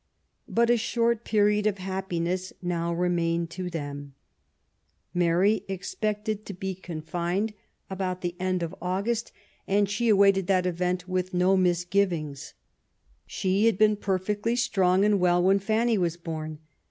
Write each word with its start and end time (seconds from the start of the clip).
But 0.49 0.71
a 0.71 0.77
short 0.77 1.23
period 1.23 1.67
of 1.67 1.77
happiness 1.77 2.53
now 2.59 2.91
remained 2.91 3.51
to 3.51 3.69
them. 3.69 4.15
Mary 5.13 5.61
expected 5.67 6.43
to 6.47 6.55
be 6.55 6.73
confined 6.73 7.53
about 7.87 8.21
the 8.21 8.31
200 8.39 8.39
MAEY 8.39 8.45
W0LL8T0NECEAFT 8.47 8.49
GODWIN. 8.49 8.49
end 8.49 8.63
of 8.63 9.05
August^ 9.11 9.31
and 9.67 9.87
she 9.91 10.09
awaited 10.09 10.47
that 10.47 10.65
event 10.65 11.07
with 11.07 11.33
no 11.35 11.55
misgivings. 11.55 12.55
She 13.27 13.67
had 13.67 13.77
been 13.77 13.95
perfectly 13.95 14.55
strong 14.55 15.05
and 15.05 15.19
well 15.19 15.43
when 15.43 15.59
Fanny 15.59 15.99
was 15.99 16.17
born. 16.17 16.57